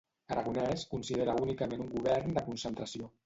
Aragonès 0.35 0.85
considera 0.93 1.35
únicament 1.43 1.85
un 1.85 1.93
govern 1.97 2.35
de 2.39 2.45
concentració. 2.49 3.11